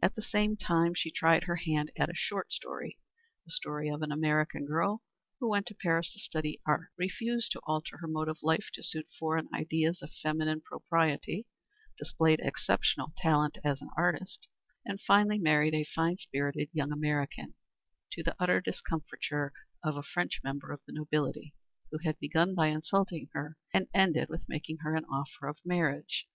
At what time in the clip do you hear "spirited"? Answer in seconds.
16.16-16.70